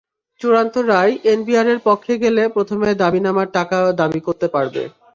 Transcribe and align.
চূড়ান্ত 0.41 0.75
রায় 0.91 1.13
এনবিআরের 1.31 1.79
পক্ষে 1.87 2.13
গেলে 2.23 2.43
প্রথমে 2.55 2.87
দাবিনামার 3.01 3.47
টাকা 3.57 3.77
দাবি 4.01 4.19
করতে 4.27 4.47
পারবে। 4.55 4.83